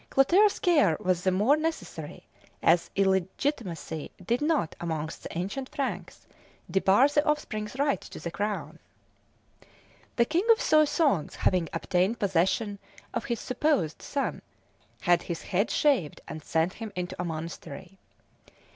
Clotaire's 0.09 0.57
care 0.57 0.97
was 0.99 1.23
the 1.23 1.29
more 1.29 1.55
necessary 1.55 2.23
as 2.63 2.89
illegitimacy 2.95 4.09
did 4.25 4.41
not, 4.41 4.75
amongst 4.81 5.21
the 5.21 5.37
ancient 5.37 5.69
Franks, 5.69 6.25
debar 6.71 7.07
the 7.07 7.23
offspring's 7.23 7.77
right 7.77 8.01
to 8.01 8.19
the 8.19 8.31
crown. 8.31 8.79
The 10.15 10.25
king 10.25 10.45
of 10.51 10.59
Soissons 10.59 11.35
having 11.35 11.69
obtained 11.71 12.17
possession 12.17 12.79
of 13.13 13.25
his 13.25 13.39
supposed 13.39 14.01
son, 14.01 14.41
had 15.01 15.21
his 15.21 15.43
head 15.43 15.69
shaved 15.69 16.19
and 16.27 16.43
sent 16.43 16.73
him 16.73 16.91
into 16.95 17.15
a 17.21 17.23
monastery. 17.23 17.99